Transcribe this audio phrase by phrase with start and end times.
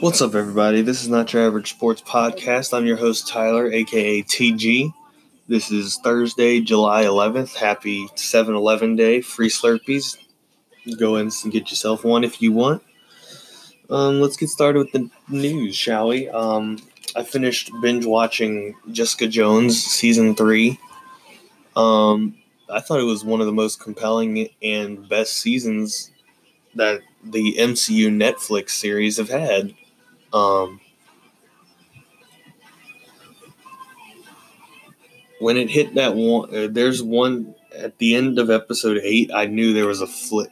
[0.00, 0.82] What's up, everybody?
[0.82, 2.76] This is Not Your Average Sports Podcast.
[2.76, 4.92] I'm your host, Tyler, aka TG.
[5.48, 7.54] This is Thursday, July 11th.
[7.54, 9.20] Happy 7 Eleven Day.
[9.20, 10.18] Free Slurpees.
[10.98, 12.82] Go in and get yourself one if you want.
[13.88, 16.28] Um, let's get started with the news, shall we?
[16.28, 16.78] Um,
[17.16, 20.78] I finished binge watching Jessica Jones season three.
[21.76, 22.36] Um,
[22.68, 26.10] I thought it was one of the most compelling and best seasons
[26.74, 29.74] that the MCU Netflix series have had.
[30.34, 30.80] Um,
[35.38, 39.30] when it hit that one, uh, there's one at the end of episode eight.
[39.32, 40.50] I knew there was a flip.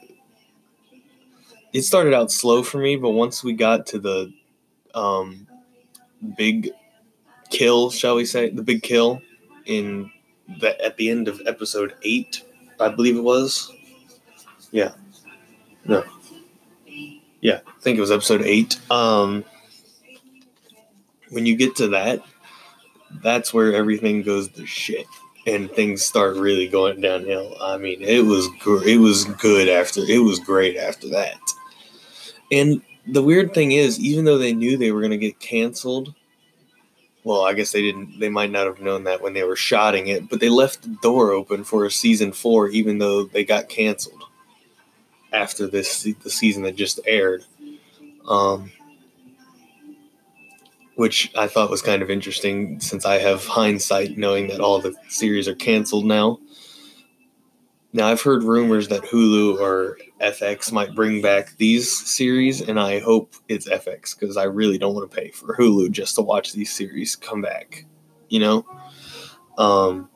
[1.73, 4.33] It started out slow for me, but once we got to the
[4.95, 5.47] um,
[6.37, 6.69] big
[7.49, 9.21] kill, shall we say, the big kill
[9.65, 10.11] in
[10.59, 12.43] the at the end of episode eight,
[12.79, 13.71] I believe it was.
[14.71, 14.93] Yeah.
[15.85, 16.03] No.
[17.41, 18.79] Yeah, I think it was episode eight.
[18.89, 19.43] Um,
[21.33, 22.23] when you get to that,
[23.21, 25.05] that's where everything goes to shit
[25.45, 27.55] and things start really going downhill.
[27.61, 31.39] I mean, it was gr- it was good after it was great after that.
[32.51, 36.13] And the weird thing is, even though they knew they were going to get canceled,
[37.23, 38.19] well, I guess they didn't.
[38.19, 40.97] They might not have known that when they were shotting it, but they left the
[41.01, 44.23] door open for a season four, even though they got canceled
[45.31, 47.43] after this the season that just aired.
[48.27, 48.71] Um,
[50.95, 54.93] which I thought was kind of interesting since I have hindsight knowing that all the
[55.07, 56.39] series are canceled now.
[57.95, 62.99] Now, I've heard rumors that Hulu or FX might bring back these series, and I
[62.99, 66.53] hope it's FX because I really don't want to pay for Hulu just to watch
[66.53, 67.85] these series come back.
[68.29, 68.65] You know,
[69.59, 70.09] um,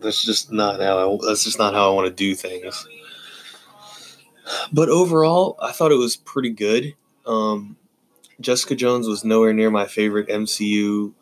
[0.00, 2.88] that's just not how I, that's just not how I want to do things.
[4.72, 6.94] But overall, I thought it was pretty good.
[7.24, 7.76] Um,
[8.42, 11.12] Jessica Jones was nowhere near my favorite MCU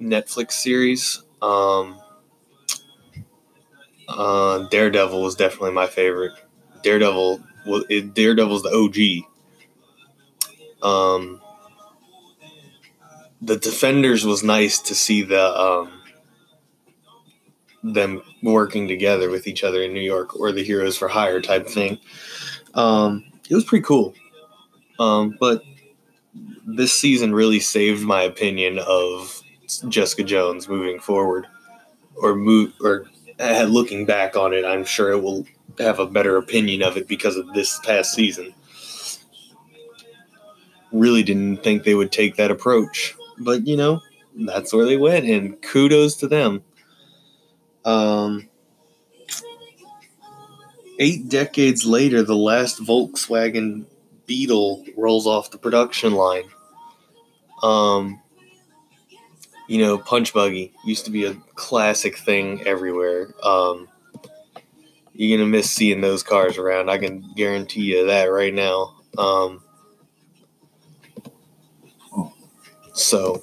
[0.00, 1.22] Netflix series.
[1.42, 2.00] Um,
[4.08, 6.32] uh, Daredevil was definitely my favorite.
[6.82, 9.24] Daredevil, well, it, Daredevil's the OG.
[10.82, 11.40] Um,
[13.42, 15.92] the Defenders was nice to see the um,
[17.82, 21.66] them working together with each other in New York, or the Heroes for Hire type
[21.66, 21.98] thing.
[22.74, 24.14] Um, it was pretty cool.
[24.98, 25.62] Um, but
[26.76, 29.42] this season really saved my opinion of
[29.88, 31.46] Jessica Jones moving forward,
[32.16, 33.06] or move or
[33.40, 34.64] uh, looking back on it.
[34.64, 35.46] I'm sure it will
[35.78, 38.54] have a better opinion of it because of this past season.
[40.92, 44.02] Really didn't think they would take that approach, but you know
[44.34, 46.62] that's where they went, and kudos to them.
[47.84, 48.48] Um,
[50.98, 53.86] eight decades later, the last Volkswagen
[54.26, 56.44] Beetle rolls off the production line.
[57.62, 58.20] Um,
[59.68, 63.34] you know, punch buggy used to be a classic thing everywhere.
[63.42, 63.88] Um,
[65.12, 66.88] you're gonna miss seeing those cars around.
[66.88, 68.94] I can guarantee you that right now.
[69.18, 69.62] Um,
[72.94, 73.42] so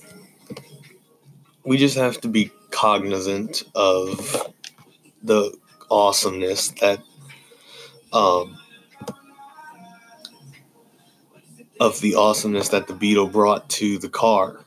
[1.64, 4.52] we just have to be cognizant of
[5.24, 5.58] the
[5.90, 7.02] awesomeness that
[8.14, 8.58] um,
[11.80, 14.64] of the awesomeness that the Beetle brought to the car.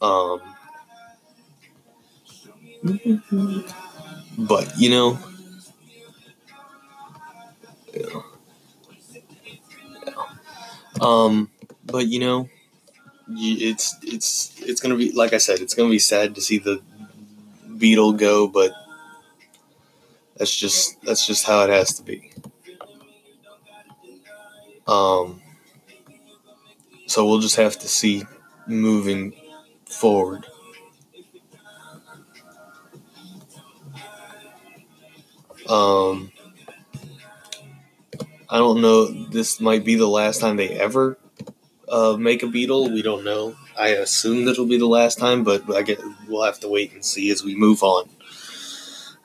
[0.00, 0.40] Um,
[4.38, 5.18] but you know,
[7.92, 8.22] yeah.
[11.00, 11.50] um,
[11.84, 12.48] but you know,
[13.28, 16.80] it's it's it's gonna be like I said, it's gonna be sad to see the
[17.76, 18.72] Beetle go, but
[20.36, 22.30] that's just that's just how it has to be.
[24.86, 25.42] Um,
[27.08, 28.24] so we'll just have to see
[28.66, 29.34] moving
[29.86, 30.46] forward.
[35.68, 36.32] Um,
[38.48, 39.06] I don't know.
[39.06, 41.18] This might be the last time they ever
[41.88, 42.90] uh, make a Beetle.
[42.90, 43.56] We don't know.
[43.78, 47.04] I assume will be the last time, but I get we'll have to wait and
[47.04, 48.08] see as we move on.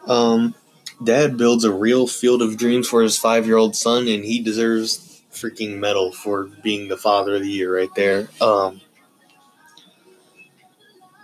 [0.08, 0.56] Um,
[1.04, 5.78] Dad builds a real Field of Dreams for his five-year-old son, and he deserves freaking
[5.78, 8.30] medal for being the father of the year right there.
[8.40, 8.82] Um,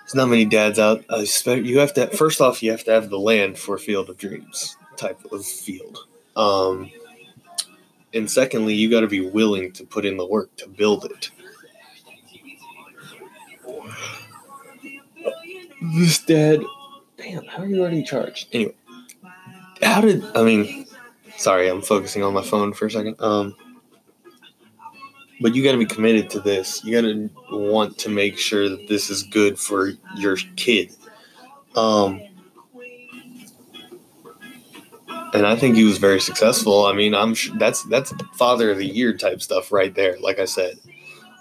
[0.01, 1.05] there's not many dads out.
[1.09, 2.07] I expect you have to.
[2.07, 5.99] First off, you have to have the land for Field of Dreams type of field.
[6.35, 6.91] Um,
[8.13, 11.29] and secondly, you got to be willing to put in the work to build it.
[15.93, 16.61] This dad,
[17.17, 18.47] damn, how are you already charged?
[18.51, 18.73] Anyway,
[19.81, 20.87] how did I mean?
[21.37, 23.15] Sorry, I'm focusing on my phone for a second.
[23.19, 23.55] Um,
[25.41, 26.83] but you got to be committed to this.
[26.83, 30.93] You got to want to make sure that this is good for your kid.
[31.75, 32.21] Um,
[35.33, 36.85] and I think he was very successful.
[36.85, 40.17] I mean, I'm sure that's that's father of the year type stuff right there.
[40.19, 40.75] Like I said,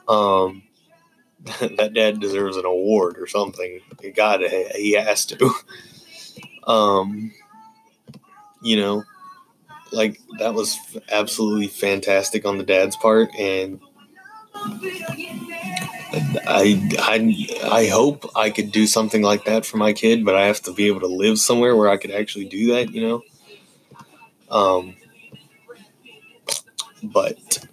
[0.08, 0.62] um,
[1.60, 3.80] that dad deserves an award or something.
[4.14, 4.42] God,
[4.74, 5.52] he has to.
[6.66, 7.32] um,
[8.62, 9.04] you know,
[9.92, 10.78] like that was
[11.10, 13.80] absolutely fantastic on the dad's part, and
[16.46, 20.46] I, I, I hope I could do something like that for my kid, but I
[20.46, 23.22] have to be able to live somewhere where I could actually do that, you know.
[24.50, 24.96] Um,
[27.02, 27.66] but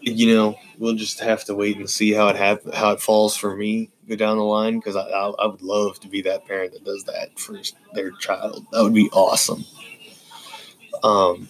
[0.00, 3.36] you know, we'll just have to wait and see how it hap- how it falls
[3.36, 6.44] for me go down the line because I, I I would love to be that
[6.46, 7.56] parent that does that for
[7.94, 8.66] their child.
[8.72, 9.64] That would be awesome.
[11.02, 11.48] Um,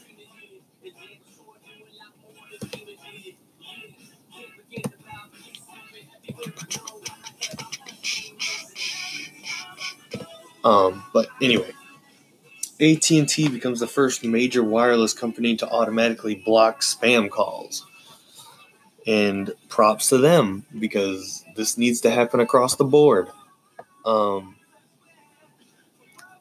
[10.64, 11.70] um, but anyway,
[12.80, 17.86] AT&T becomes the first major wireless company to automatically block spam calls.
[19.04, 23.28] And props to them because this needs to happen across the board.
[24.04, 24.56] Um,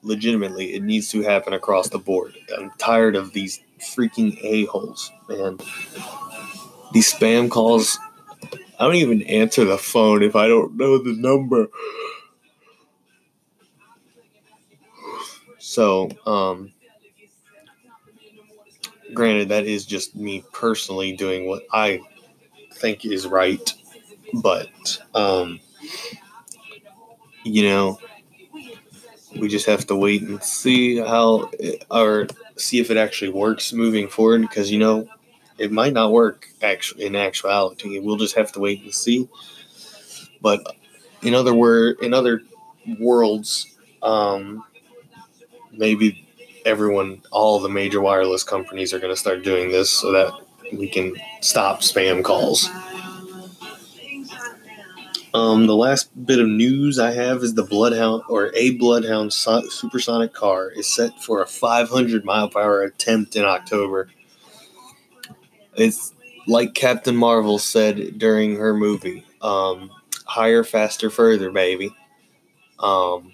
[0.03, 2.35] legitimately, it needs to happen across the board.
[2.55, 5.57] I'm tired of these freaking a-holes, man.
[6.93, 7.97] These spam calls,
[8.81, 11.67] I don't even answer the phone if I don't know the number.
[15.59, 16.73] So, um,
[19.13, 22.01] granted, that is just me personally doing what I
[22.73, 23.73] think is right,
[24.41, 24.69] but,
[25.13, 25.59] um,
[27.43, 27.99] you know,
[29.39, 31.49] we just have to wait and see how,
[31.89, 35.07] or see if it actually works moving forward because, you know,
[35.61, 37.99] it might not work actually in actuality.
[37.99, 39.29] We'll just have to wait and see.
[40.41, 40.75] But
[41.21, 42.41] in other word, in other
[42.99, 44.63] worlds, um,
[45.71, 46.27] maybe
[46.65, 50.33] everyone, all the major wireless companies are going to start doing this so that
[50.73, 52.67] we can stop spam calls.
[55.33, 60.33] Um, the last bit of news I have is the Bloodhound or a Bloodhound supersonic
[60.33, 64.09] car is set for a 500 mile per hour attempt in October.
[65.81, 66.13] It's
[66.45, 69.89] like Captain Marvel said during her movie, um,
[70.25, 71.95] higher, faster, further, baby.
[72.79, 73.31] Um,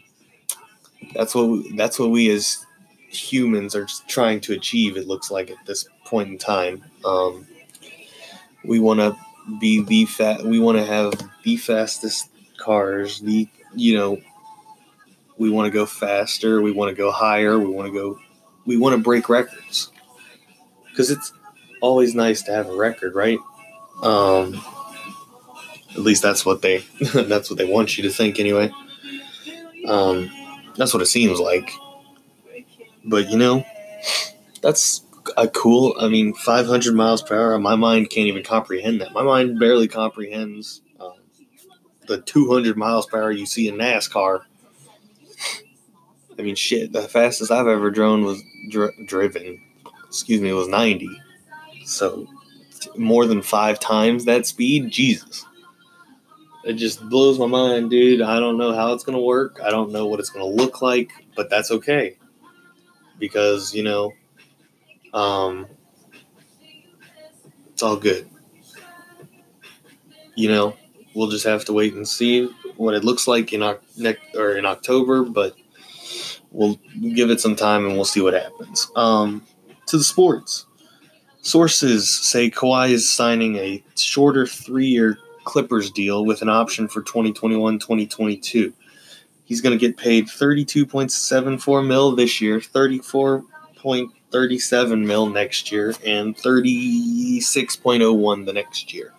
[1.13, 2.65] that's what we, that's what we as
[3.09, 4.95] humans are trying to achieve.
[4.95, 7.45] It looks like at this point in time, um,
[8.63, 9.17] we want to
[9.59, 10.43] be the fat.
[10.43, 11.13] We want to have
[11.43, 13.19] the fastest cars.
[13.19, 14.21] The you know,
[15.37, 16.61] we want to go faster.
[16.61, 17.59] We want to go higher.
[17.59, 18.19] We want to go.
[18.65, 19.91] We want to break records
[20.89, 21.31] because it's
[21.81, 23.39] always nice to have a record, right?
[24.03, 24.61] Um,
[25.91, 26.77] at least that's what they
[27.13, 28.71] that's what they want you to think anyway.
[29.87, 30.29] Um,
[30.75, 31.71] that's what it seems like.
[33.03, 33.65] But you know,
[34.61, 35.03] that's
[35.35, 35.95] a cool.
[35.99, 37.59] I mean, 500 miles per hour.
[37.59, 39.13] My mind can't even comprehend that.
[39.13, 41.13] My mind barely comprehends um,
[42.07, 44.41] the 200 miles per hour you see in NASCAR.
[46.37, 46.93] I mean, shit.
[46.93, 49.61] The fastest I've ever drone was dri- driven.
[50.07, 51.09] Excuse me, was 90.
[51.87, 52.27] So
[52.95, 54.91] more than five times that speed.
[54.91, 55.45] Jesus
[56.67, 58.21] it just blows my mind, dude.
[58.21, 59.61] I don't know how it's going to work.
[59.63, 62.17] I don't know what it's going to look like, but that's okay.
[63.17, 64.11] Because, you know,
[65.13, 65.65] um,
[67.71, 68.29] it's all good.
[70.35, 70.75] You know,
[71.15, 73.61] we'll just have to wait and see what it looks like in
[73.95, 75.55] next or in October, but
[76.51, 76.77] we'll
[77.13, 78.91] give it some time and we'll see what happens.
[78.93, 79.43] Um,
[79.85, 80.66] to the sports.
[81.41, 85.17] Sources say Kawhi is signing a shorter three-year
[85.47, 88.73] Clippers deal with an option for 2021 2022.
[89.45, 98.45] He's going to get paid 32.74 mil this year, 34.37 mil next year, and 36.01
[98.45, 99.13] the next year.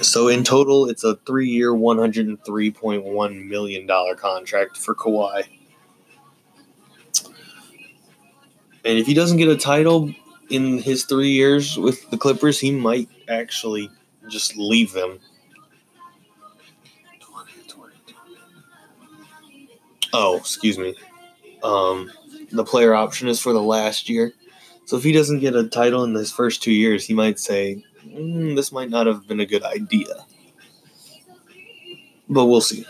[0.00, 5.42] So in total, it's a three-year, 103.1 million dollar contract for Kawhi.
[8.84, 10.14] And if he doesn't get a title
[10.50, 13.90] in his three years with the Clippers, he might actually
[14.28, 15.18] just leave them.
[20.12, 20.94] Oh, excuse me.
[21.62, 22.10] Um,
[22.50, 24.32] the player option is for the last year.
[24.86, 27.84] So if he doesn't get a title in his first two years, he might say,
[28.06, 30.24] mm, "This might not have been a good idea."
[32.26, 32.86] But we'll see.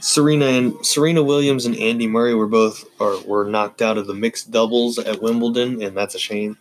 [0.00, 4.14] Serena and Serena Williams and Andy Murray were both or were knocked out of the
[4.14, 6.58] mixed doubles at Wimbledon, and that's a shame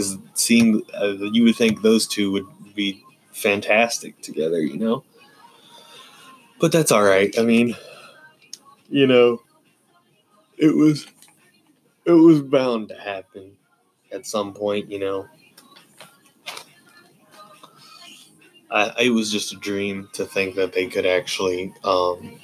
[0.00, 5.04] because seeing uh, you would think those two would be fantastic together, you know.
[6.58, 7.36] But that's all right.
[7.38, 7.76] I mean,
[8.88, 9.42] you know,
[10.56, 11.06] it was
[12.06, 13.52] it was bound to happen
[14.10, 15.26] at some point, you know.
[18.70, 22.38] I, it was just a dream to think that they could actually um,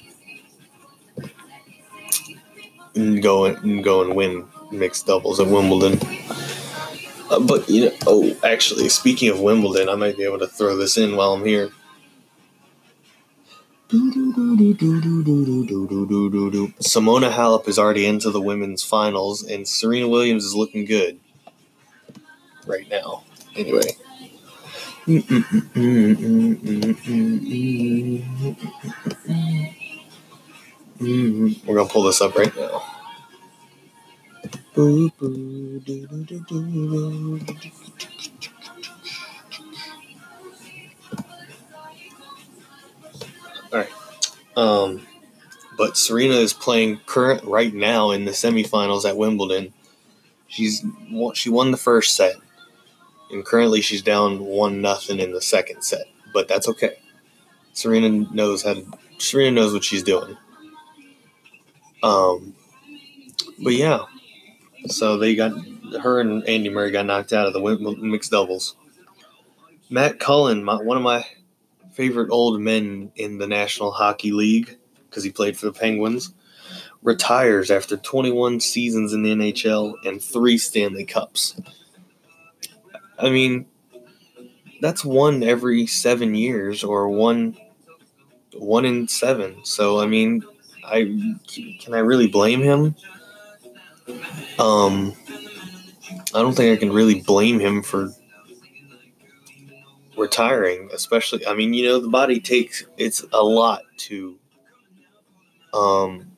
[3.21, 5.97] go and go and win mixed doubles at Wimbledon.
[7.29, 10.77] Uh, but you know, oh, actually, speaking of Wimbledon, I might be able to throw
[10.77, 11.71] this in while I'm here.
[16.79, 21.19] Simona Halep is already into the women's finals, and Serena Williams is looking good
[22.65, 23.23] right now.
[23.55, 23.95] Anyway.
[30.99, 32.83] We're gonna pull this up right now.
[43.71, 43.89] All right.
[44.55, 45.07] Um,
[45.77, 49.73] but Serena is playing current right now in the semifinals at Wimbledon.
[50.47, 50.85] She's
[51.33, 52.35] she won the first set,
[53.31, 56.05] and currently she's down one nothing in the second set.
[56.33, 56.97] But that's okay.
[57.73, 58.85] Serena knows how to.
[59.17, 60.37] Serena knows what she's doing.
[62.03, 62.55] Um,
[63.63, 64.05] but yeah,
[64.87, 65.53] so they got
[66.01, 68.75] her and Andy Murray got knocked out of the mixed doubles.
[69.89, 71.25] Matt Cullen, my, one of my
[71.93, 74.77] favorite old men in the National Hockey League,
[75.09, 76.33] because he played for the Penguins,
[77.01, 81.59] retires after 21 seasons in the NHL and three Stanley Cups.
[83.17, 83.65] I mean,
[84.81, 87.57] that's one every seven years or one
[88.53, 89.63] one in seven.
[89.63, 90.43] So I mean,
[90.85, 91.39] I
[91.79, 92.95] can I really blame him?
[94.59, 95.13] Um,
[96.33, 98.11] I don't think I can really blame him for
[100.17, 101.45] retiring, especially.
[101.45, 104.37] I mean, you know, the body takes it's a lot to
[105.73, 106.31] um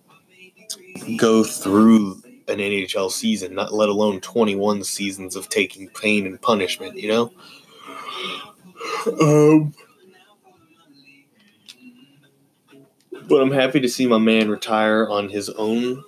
[1.17, 6.97] go through an NHL season, not let alone 21 seasons of taking pain and punishment,
[6.97, 7.33] you know?
[9.21, 9.73] Um,
[13.27, 16.03] but I'm happy to see my man retire on his own.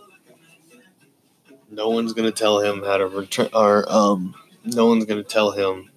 [1.71, 4.35] No one's to tell him how to return, or um,
[4.65, 5.89] no one's to tell him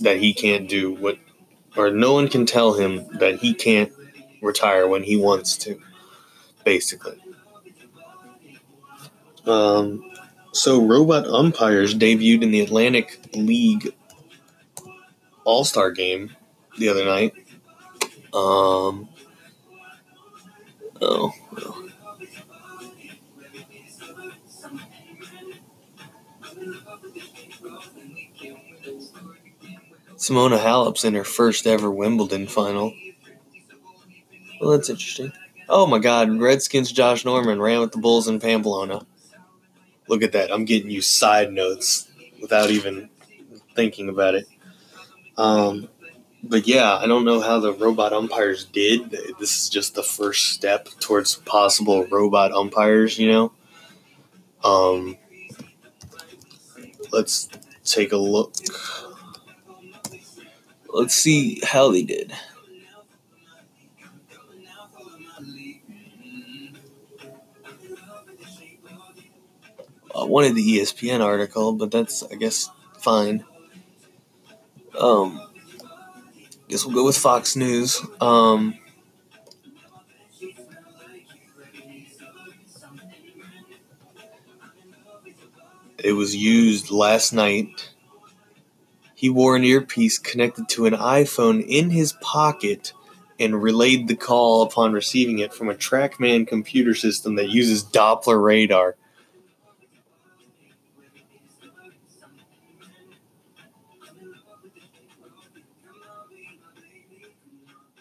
[0.00, 1.18] that he can't do what,
[1.76, 3.92] or no one can tell him that he can't
[4.40, 5.80] retire when he wants to,
[6.64, 7.20] basically.
[9.44, 10.08] Um,
[10.52, 13.92] so, robot umpires debuted in the Atlantic League
[15.44, 16.36] All Star game
[16.78, 17.34] the other night.
[18.32, 19.08] Um,
[21.00, 21.32] oh,
[30.20, 32.92] Simona Halep's in her first ever Wimbledon final.
[34.60, 35.32] Well, that's interesting.
[35.66, 39.06] Oh my God, Redskins Josh Norman ran with the Bulls in Pamplona.
[40.08, 40.52] Look at that.
[40.52, 42.06] I'm getting you side notes
[42.38, 43.08] without even
[43.74, 44.46] thinking about it.
[45.38, 45.88] Um,
[46.42, 49.10] but yeah, I don't know how the robot umpires did.
[49.38, 53.52] This is just the first step towards possible robot umpires, you know?
[54.62, 55.16] Um,
[57.10, 57.48] let's
[57.84, 58.52] take a look.
[60.92, 62.32] Let's see how they did.
[70.14, 72.68] I wanted the ESPN article, but that's I guess
[72.98, 73.44] fine.
[74.98, 75.40] Um,
[76.68, 78.00] guess we'll go with Fox News.
[78.20, 78.78] Um,
[85.98, 87.90] it was used last night.
[89.20, 92.94] He wore an earpiece connected to an iPhone in his pocket
[93.38, 98.42] and relayed the call upon receiving it from a TrackMan computer system that uses Doppler
[98.42, 98.96] radar.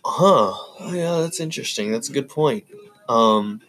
[0.05, 0.53] Huh.
[0.53, 1.91] Oh, yeah, that's interesting.
[1.91, 2.63] That's a good point.
[3.09, 3.59] Um,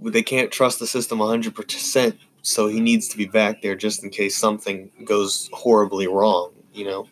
[0.00, 4.10] they can't trust the system 100%, so he needs to be back there just in
[4.10, 7.08] case something goes horribly wrong, you know?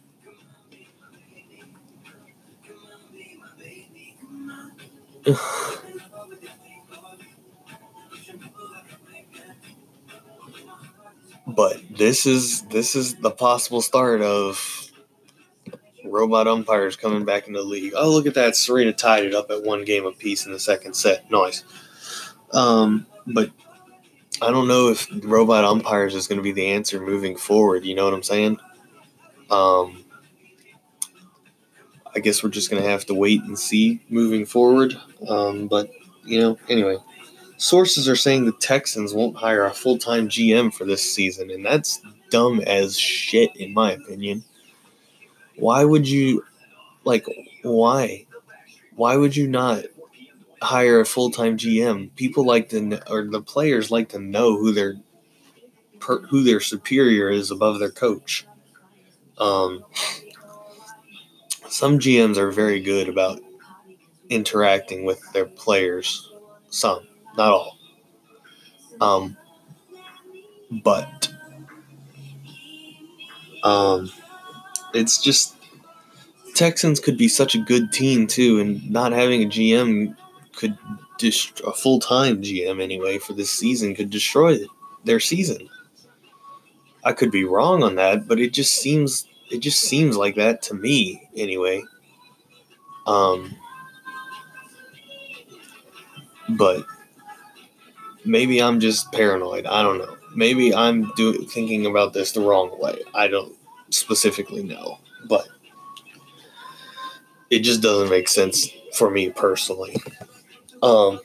[11.48, 14.92] but this is this is the possible start of
[16.04, 17.92] robot umpires coming back into the league.
[17.96, 18.54] Oh, look at that.
[18.54, 21.28] Serena tied it up at one game apiece in the second set.
[21.28, 21.64] Nice.
[22.52, 23.50] Um, but
[24.42, 27.84] I don't know if robot umpires is going to be the answer moving forward.
[27.84, 28.58] You know what I'm saying?
[29.50, 30.04] Um,
[32.14, 34.96] I guess we're just going to have to wait and see moving forward.
[35.28, 35.90] Um, but,
[36.24, 36.96] you know, anyway,
[37.56, 41.64] sources are saying the Texans won't hire a full time GM for this season, and
[41.64, 42.00] that's
[42.30, 44.44] dumb as shit, in my opinion.
[45.56, 46.44] Why would you,
[47.04, 47.26] like,
[47.62, 48.26] why?
[48.96, 49.84] Why would you not
[50.64, 52.14] hire a full time GM?
[52.16, 54.96] People like to, or the players like to know who their,
[56.00, 58.46] who their superior is above their coach.
[59.38, 59.84] Um,
[61.68, 63.40] some GMs are very good about
[64.28, 66.30] interacting with their players.
[66.68, 67.06] Some,
[67.36, 67.78] not all.
[69.00, 69.36] Um,
[70.70, 71.32] but
[73.62, 74.10] um,
[74.92, 75.56] it's just
[76.54, 80.16] Texans could be such a good team too, and not having a GM
[81.18, 84.58] could a full time GM anyway for this season could destroy
[85.04, 85.68] their season.
[87.04, 90.62] I could be wrong on that, but it just seems it just seems like that
[90.62, 91.84] to me anyway.
[93.06, 93.54] Um,
[96.48, 96.84] but
[98.24, 99.66] maybe I'm just paranoid.
[99.66, 100.16] I don't know.
[100.34, 103.00] Maybe I'm do- thinking about this the wrong way.
[103.14, 103.54] I don't
[103.90, 105.46] specifically know, but
[107.50, 109.96] it just doesn't make sense for me personally.
[110.84, 111.20] Um,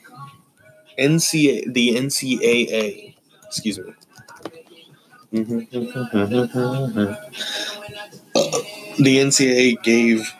[0.98, 3.14] NCA the NCAA,
[3.46, 3.92] excuse me.
[8.98, 10.34] the NCAA gave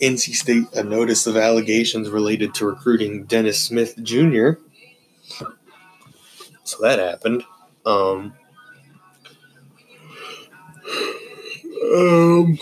[0.00, 4.52] NC State a notice of allegations related to recruiting Dennis Smith Jr.
[6.64, 7.44] So that happened.
[7.84, 8.34] Um,
[11.94, 12.58] um,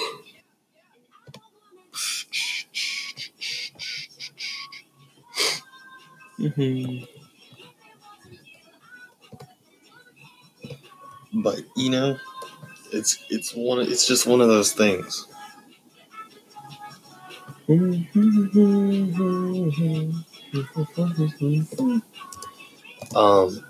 [6.43, 7.05] mm-hmm.
[11.35, 12.19] But you know,
[12.93, 15.27] it's it's one it's just one of those things.
[23.15, 23.65] Um,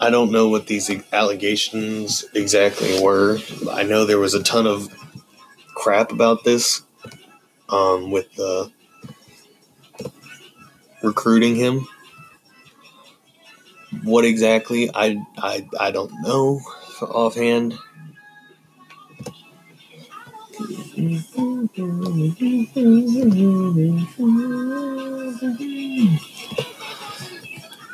[0.00, 3.38] I don't know what these allegations exactly were.
[3.70, 4.88] I know there was a ton of
[5.74, 6.82] crap about this
[7.68, 8.72] um, with the
[11.04, 11.86] recruiting him.
[14.02, 14.90] What exactly?
[14.94, 16.60] I, I, I don't know
[17.04, 17.74] offhand.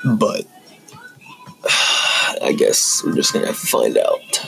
[0.04, 0.46] But
[2.42, 4.46] I guess we're just gonna have to find out.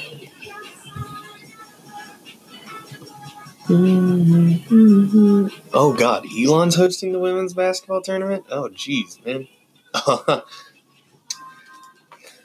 [5.84, 8.44] Oh God, Elon's hosting the women's basketball tournament.
[8.48, 9.48] Oh jeez, man.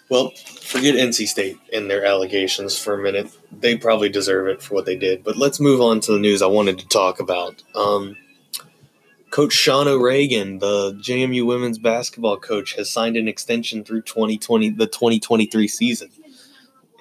[0.10, 3.30] well, forget NC State and their allegations for a minute.
[3.52, 5.24] They probably deserve it for what they did.
[5.24, 7.62] But let's move on to the news I wanted to talk about.
[7.76, 8.18] Um,
[9.30, 14.88] Coach Sean O'Regan, the JMU women's basketball coach, has signed an extension through 2020, the
[14.88, 16.10] 2023 season,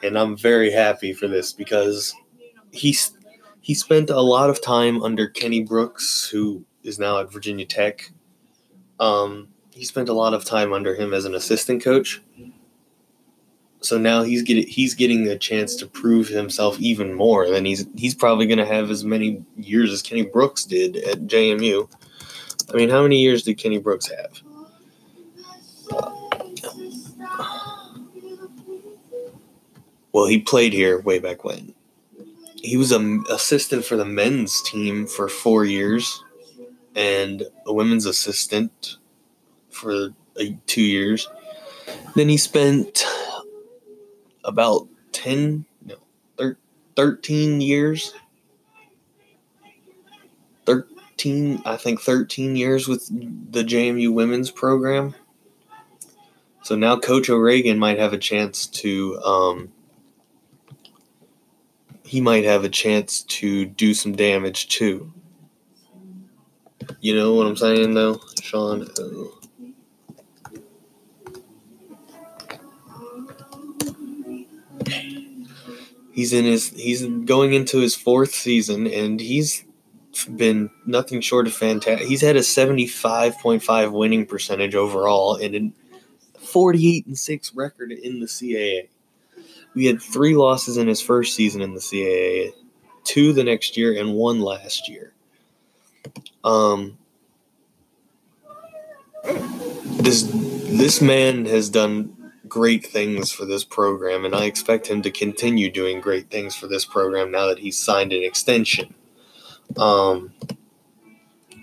[0.02, 2.14] and I'm very happy for this because
[2.72, 3.15] he's
[3.66, 8.12] he spent a lot of time under Kenny Brooks, who is now at Virginia Tech.
[9.00, 12.22] Um, he spent a lot of time under him as an assistant coach.
[13.80, 17.50] So now he's getting he's getting a chance to prove himself even more.
[17.50, 21.26] Than he's he's probably going to have as many years as Kenny Brooks did at
[21.26, 21.90] JMU.
[22.72, 24.42] I mean, how many years did Kenny Brooks have?
[30.12, 31.74] Well, he played here way back when.
[32.62, 36.24] He was an assistant for the men's team for four years
[36.94, 38.96] and a women's assistant
[39.70, 40.10] for
[40.66, 41.28] two years.
[42.14, 43.04] Then he spent
[44.44, 46.54] about 10, no,
[46.96, 48.14] 13 years
[50.66, 53.08] 13, I think 13 years with
[53.52, 55.14] the JMU women's program.
[56.62, 59.72] So now Coach O'Regan might have a chance to, um,
[62.06, 65.12] he might have a chance to do some damage too.
[67.00, 68.88] You know what I'm saying, though, Sean?
[76.12, 79.64] He's in his he's going into his fourth season and he's
[80.34, 82.08] been nothing short of fantastic.
[82.08, 88.26] He's had a 75.5 winning percentage overall and a 48 and 6 record in the
[88.26, 88.88] CAA.
[89.76, 92.54] We had three losses in his first season in the CAA,
[93.04, 95.12] two the next year, and one last year.
[96.42, 96.96] Um,
[99.98, 105.10] this this man has done great things for this program, and I expect him to
[105.10, 108.94] continue doing great things for this program now that he's signed an extension.
[109.76, 110.32] Um,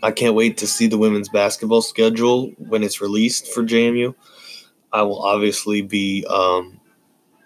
[0.03, 4.13] I can't wait to see the women's basketball schedule when it's released for JMU.
[4.91, 6.79] I will obviously be um,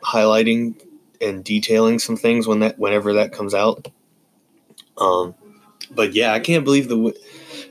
[0.03, 0.81] highlighting
[1.21, 3.87] and detailing some things when that whenever that comes out.
[4.97, 5.35] Um,
[5.91, 7.13] but yeah, I can't believe the.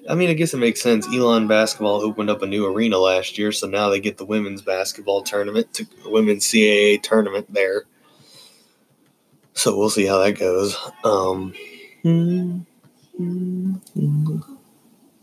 [0.09, 1.07] I mean, I guess it makes sense.
[1.09, 4.63] Elon Basketball opened up a new arena last year, so now they get the women's
[4.63, 7.85] basketball tournament, to women's CAA tournament there.
[9.53, 10.77] So we'll see how that goes.
[11.03, 11.55] Um,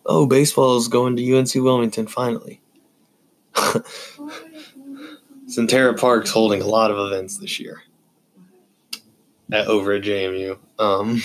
[0.06, 2.60] oh, baseball is going to UNC Wilmington finally.
[5.54, 7.84] Centera Park's holding a lot of events this year
[9.52, 10.58] at, over at JMU.
[10.80, 11.22] Um,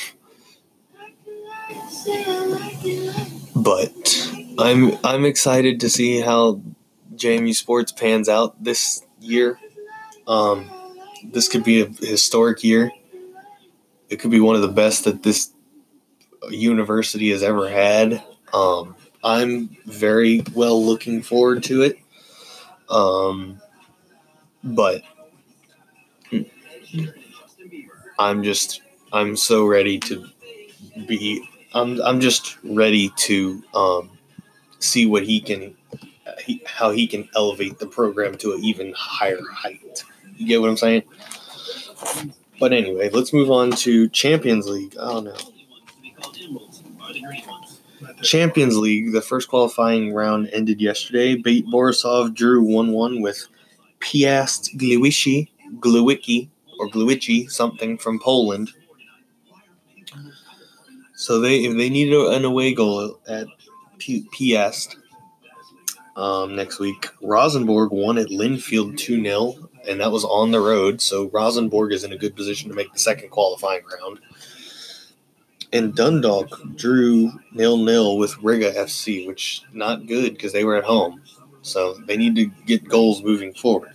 [3.56, 6.60] but I'm I'm excited to see how
[7.14, 9.58] JMU sports pans out this year.
[10.26, 10.70] Um,
[11.24, 12.92] this could be a historic year.
[14.10, 15.52] It could be one of the best that this
[16.50, 18.22] university has ever had.
[18.52, 21.98] Um, I'm very well looking forward to it.
[22.90, 23.60] Um,
[24.62, 25.02] but
[28.18, 30.26] I'm just I'm so ready to
[31.06, 34.10] be I'm I'm just ready to um,
[34.78, 35.76] see what he can
[36.40, 40.04] he, how he can elevate the program to an even higher height.
[40.36, 41.02] You get what I'm saying?
[42.60, 44.94] But anyway, let's move on to Champions League.
[44.98, 45.34] Oh no.
[48.22, 51.36] Champions League, the first qualifying round ended yesterday.
[51.36, 53.48] Bate Borisov drew 1 1 with
[54.00, 58.70] Piast Gliwice, Gliwicki, or Gliwici, something from Poland.
[61.14, 63.48] So they they needed an away goal at
[63.98, 64.96] Piast
[66.16, 67.08] um, next week.
[67.22, 71.00] Rosenborg won at Linfield 2 0, and that was on the road.
[71.00, 74.20] So Rosenborg is in a good position to make the second qualifying round.
[75.72, 80.84] And Dundalk drew nil nil with Riga FC, which not good because they were at
[80.84, 81.22] home.
[81.62, 83.92] So they need to get goals moving forward.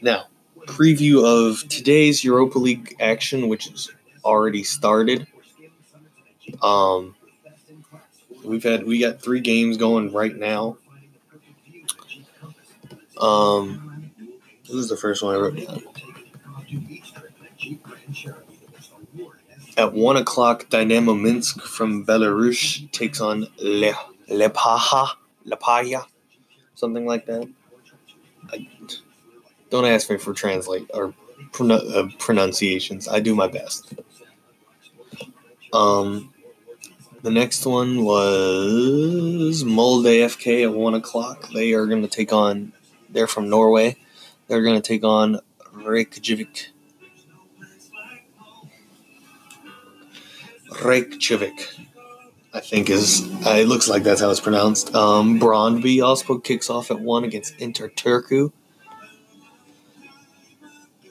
[0.00, 0.26] Now,
[0.66, 3.90] preview of today's Europa League action, which is
[4.24, 5.26] already started.
[6.62, 7.14] Um,
[8.44, 10.78] we've had we got three games going right now.
[13.18, 14.12] Um,
[14.68, 15.82] who's the first one I wrote down?
[19.78, 23.92] At one o'clock, Dynamo Minsk from Belarus takes on Le
[24.28, 25.08] Lepaha
[25.46, 26.06] Lepaya,
[26.74, 27.48] something like that.
[28.52, 28.68] I,
[29.70, 31.14] don't ask me for translate or
[31.60, 33.08] uh, pronunciations.
[33.08, 33.94] I do my best.
[35.72, 36.32] Um,
[37.22, 41.48] the next one was Molde FK at one o'clock.
[41.52, 42.72] They are going to take on.
[43.10, 43.96] They're from Norway.
[44.48, 45.40] They're going to take on
[45.72, 46.70] Reykjavik.
[50.84, 51.68] Reykjavik,
[52.56, 53.22] I think is.
[53.46, 54.94] Uh, it looks like that's how it's pronounced.
[54.94, 58.50] Um, Brondby also kicks off at one against Inter Turku.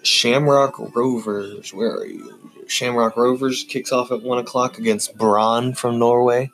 [0.01, 1.71] Shamrock Rovers.
[1.71, 2.51] Where are you?
[2.65, 6.49] Shamrock Rovers kicks off at one o'clock against Brann from Norway.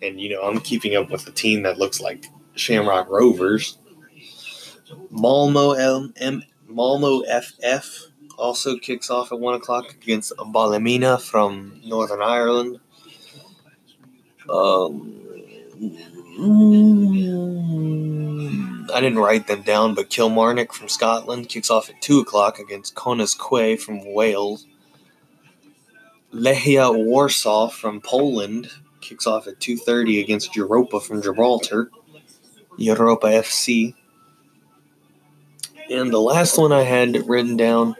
[0.00, 3.76] And you know, I'm keeping up with a team that looks like Shamrock Rovers.
[5.10, 8.06] Malmo M, M Malmo FF
[8.38, 12.80] also kicks off at one o'clock against Ballymena from Northern Ireland.
[14.50, 15.14] Um,
[18.94, 22.94] I didn't write them down, but Kilmarnock from Scotland kicks off at 2 o'clock against
[22.94, 24.66] Connah's Quay from Wales.
[26.32, 31.90] Legia Warsaw from Poland kicks off at 2.30 against Europa from Gibraltar.
[32.76, 33.94] Europa FC.
[35.90, 37.96] And the last one I had written down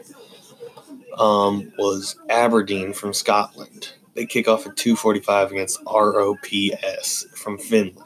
[1.17, 3.93] um, was Aberdeen from Scotland.
[4.15, 8.01] They kick off at 2.45 against ROPS from Finland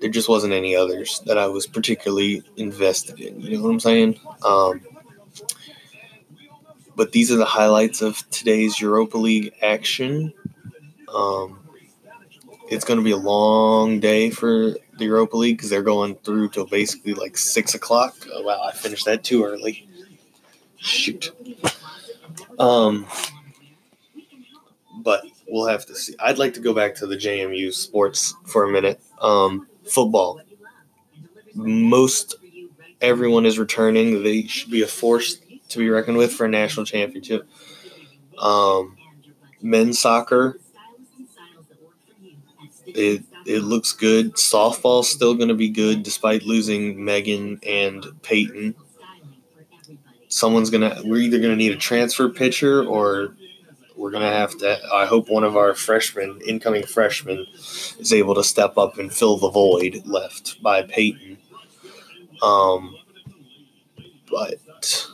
[0.00, 3.40] there just wasn't any others that I was particularly invested in.
[3.40, 4.20] You know what I'm saying?
[4.44, 4.80] Um,
[6.94, 10.32] but these are the highlights of today's Europa League action.
[11.12, 11.60] Um,
[12.68, 16.50] it's going to be a long day for the Europa League because they're going through
[16.50, 18.14] till basically like six o'clock.
[18.32, 19.88] Oh, wow, I finished that too early.
[20.76, 21.32] Shoot.
[22.58, 23.06] Um,
[25.06, 26.16] but we'll have to see.
[26.18, 29.00] I'd like to go back to the JMU sports for a minute.
[29.20, 30.40] Um, football.
[31.54, 32.34] Most
[33.00, 34.24] everyone is returning.
[34.24, 35.38] They should be a force
[35.68, 37.48] to be reckoned with for a national championship.
[38.36, 38.96] Um,
[39.62, 40.58] men's soccer,
[42.84, 44.34] it, it looks good.
[44.34, 48.74] Softball's still going to be good despite losing Megan and Peyton.
[50.26, 51.00] Someone's gonna.
[51.04, 53.36] We're either going to need a transfer pitcher or
[53.96, 54.78] we're to have to.
[54.92, 57.46] I hope one of our freshmen, incoming freshmen,
[57.98, 61.38] is able to step up and fill the void left by Peyton.
[62.42, 62.96] Um,
[64.30, 65.08] but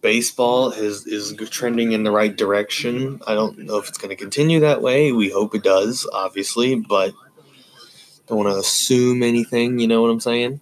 [0.00, 3.20] baseball is is trending in the right direction.
[3.26, 5.12] I don't know if it's going to continue that way.
[5.12, 7.12] We hope it does, obviously, but
[8.26, 9.78] don't want to assume anything.
[9.78, 10.60] You know what I'm saying?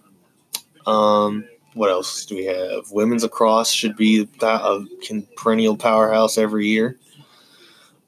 [0.85, 1.45] Um,
[1.77, 2.91] what else do we have?
[2.91, 4.79] Women's lacrosse should be a
[5.35, 6.97] perennial powerhouse every year.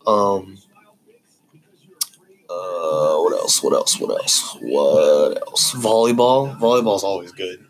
[0.08, 0.58] Um,
[2.50, 3.62] uh, what else?
[3.62, 4.00] What else?
[4.00, 4.58] What else?
[4.60, 5.74] What else?
[5.76, 6.60] Volleyball.
[6.60, 7.66] Volleyball's always good.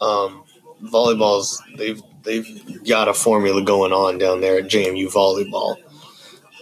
[0.00, 0.44] Um,
[0.84, 5.76] volleyball's they've they've got a formula going on down there at JMU volleyball.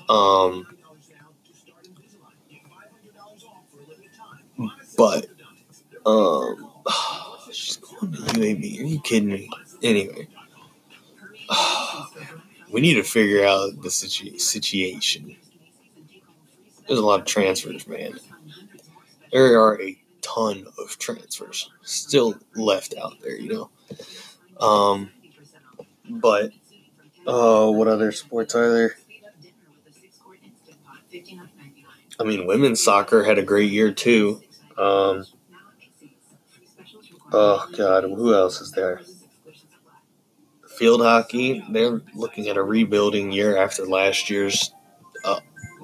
[0.08, 0.66] Um,
[4.96, 5.26] but
[6.06, 6.70] um,
[8.00, 8.80] going to UAB.
[8.80, 9.50] Are you kidding me?
[9.82, 10.28] Anyway,
[12.72, 15.36] we need to figure out the situ- situation.
[16.86, 18.18] There's a lot of transfers, man.
[19.32, 23.70] There are a ton of transfers still left out there, you know.
[24.66, 25.10] Um,
[26.08, 26.52] but
[27.26, 28.96] uh, what other sports are there?
[32.18, 34.42] I mean, women's soccer had a great year too.
[34.76, 35.24] Um,
[37.32, 39.00] oh God, who else is there?
[40.76, 41.64] Field hockey.
[41.70, 44.72] They're looking at a rebuilding year after last year's.
[45.24, 45.40] Uh,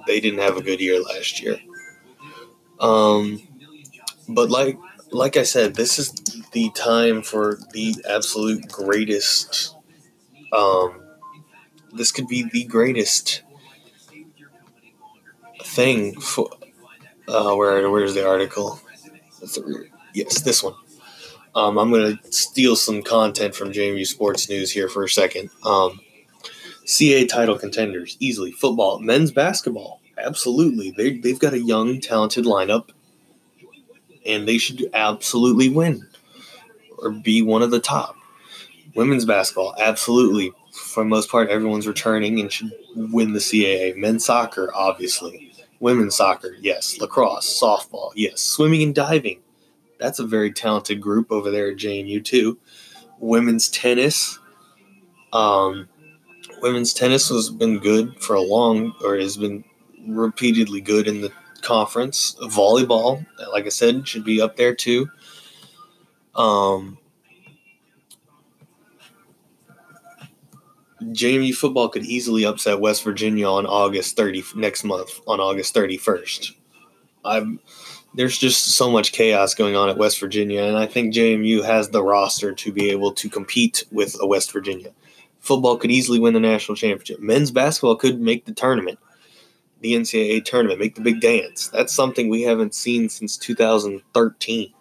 [0.06, 1.58] they didn't have a good year last year.
[2.80, 3.42] Um,
[4.28, 4.78] but like
[5.10, 6.12] like I said, this is
[6.52, 9.74] the time for the absolute greatest.
[10.52, 11.02] Um,
[11.92, 13.42] this could be the greatest
[15.62, 16.50] thing for.
[17.28, 18.80] Uh, where where's the article?
[19.40, 20.74] That's the, yes, this one.
[21.56, 25.48] Um, I'm going to steal some content from JMU Sports News here for a second.
[25.64, 26.00] Um,
[26.84, 30.92] CA title contenders easily football, men's basketball, absolutely.
[30.96, 32.90] They they've got a young, talented lineup
[34.26, 36.06] and they should absolutely win
[36.98, 38.16] or be one of the top.
[38.94, 40.52] Women's basketball, absolutely.
[40.72, 43.96] For the most part, everyone's returning and should win the CAA.
[43.96, 45.52] Men's soccer, obviously.
[45.80, 46.98] Women's soccer, yes.
[47.00, 48.40] Lacrosse, softball, yes.
[48.40, 49.40] Swimming and diving.
[49.98, 52.58] That's a very talented group over there at JMU, too.
[53.18, 54.38] Women's tennis.
[55.32, 55.88] Um,
[56.60, 59.64] women's tennis has been good for a long, or has been
[60.06, 61.32] repeatedly good in the
[61.62, 62.36] conference.
[62.40, 65.08] Volleyball, like I said, should be up there too.
[66.34, 66.98] Um,
[71.02, 76.52] JMU football could easily upset West Virginia on August 30 next month on August 31st.
[77.24, 77.60] I'm
[78.16, 81.90] there's just so much chaos going on at West Virginia, and I think JMU has
[81.90, 84.90] the roster to be able to compete with a West Virginia.
[85.40, 87.20] Football could easily win the national championship.
[87.20, 88.98] Men's basketball could make the tournament
[89.80, 91.68] the NCAA tournament, make the big dance.
[91.68, 94.72] That's something we haven't seen since 2013.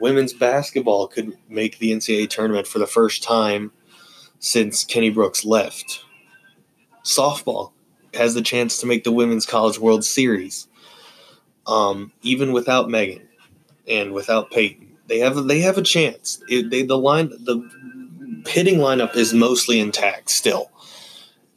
[0.00, 3.72] Women's basketball could make the NCAA tournament for the first time
[4.38, 6.04] since Kenny Brooks left.
[7.04, 7.72] Softball
[8.14, 10.66] has the chance to make the Women's College World Series.
[11.68, 13.28] Um, even without Megan
[13.86, 16.42] and without Peyton, they have they have a chance.
[16.48, 20.70] It, they, the line the hitting lineup is mostly intact still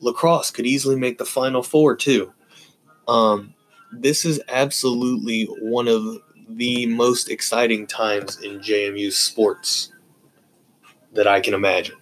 [0.02, 2.34] lacrosse could easily make the final four too.
[3.08, 3.54] Um,
[3.92, 6.18] this is absolutely one of
[6.50, 9.94] the most exciting times in JMU sports
[11.14, 11.96] that I can imagine.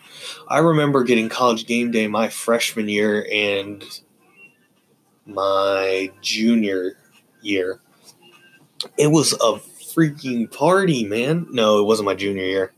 [0.48, 3.84] I remember getting college game day my freshman year and
[5.26, 6.98] my junior
[7.42, 7.82] year.
[8.98, 9.60] It was a
[9.94, 11.48] freaking party, man.
[11.52, 12.74] No, it wasn't my junior year.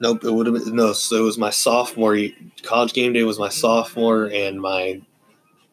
[0.00, 0.92] Nope, it would have been no.
[0.92, 2.32] So it was my sophomore year.
[2.62, 5.00] college game day was my sophomore and my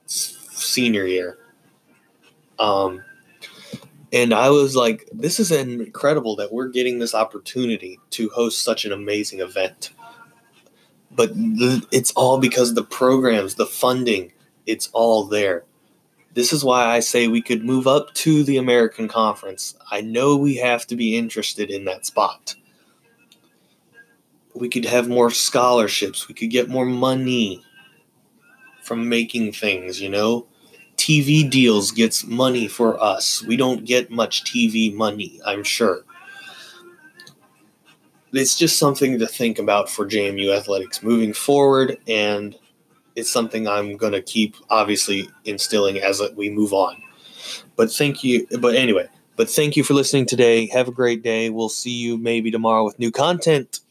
[0.07, 1.37] senior year.
[2.57, 3.03] Um,
[4.11, 8.85] and I was like, this is incredible that we're getting this opportunity to host such
[8.85, 9.91] an amazing event.
[11.11, 11.31] But
[11.91, 14.31] it's all because the programs, the funding,
[14.65, 15.65] it's all there.
[16.35, 19.75] This is why I say we could move up to the American Conference.
[19.89, 22.55] I know we have to be interested in that spot
[24.55, 26.27] we could have more scholarships.
[26.27, 27.63] We could get more money
[28.81, 30.47] from making things, you know?
[30.95, 33.43] TV deals gets money for us.
[33.43, 36.03] We don't get much TV money, I'm sure.
[38.31, 42.57] It's just something to think about for JMU athletics moving forward and
[43.15, 47.01] it's something I'm gonna keep obviously instilling as we move on.
[47.75, 48.47] But thank you.
[48.59, 50.67] But anyway, but thank you for listening today.
[50.67, 51.49] Have a great day.
[51.49, 53.79] We'll see you maybe tomorrow with new content.